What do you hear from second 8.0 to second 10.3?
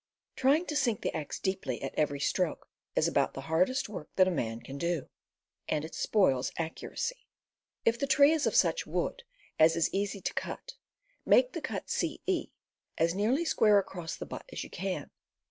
tree is of such wood as is easy